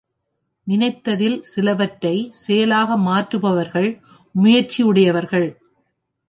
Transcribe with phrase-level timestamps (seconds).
[0.67, 3.89] நினைத்ததில் சிலவற்றைச் செயலாக மாற்றுபவர்கள்
[4.35, 5.47] முயற்சி உடையவர்கள்.